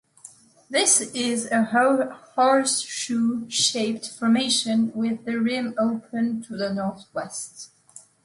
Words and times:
This 0.67 0.99
is 1.13 1.45
a 1.51 1.61
horseshoe-shaped 2.33 4.09
formation 4.09 4.91
with 4.95 5.25
the 5.25 5.39
rim 5.39 5.75
open 5.77 6.41
to 6.45 6.57
the 6.57 6.73
northwest. 6.73 7.69